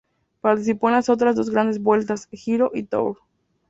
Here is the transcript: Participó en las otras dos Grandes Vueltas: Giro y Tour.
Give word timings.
Participó 0.39 0.89
en 0.89 0.95
las 0.95 1.09
otras 1.09 1.35
dos 1.35 1.51
Grandes 1.51 1.79
Vueltas: 1.79 2.27
Giro 2.31 2.71
y 2.73 2.81
Tour. 2.85 3.19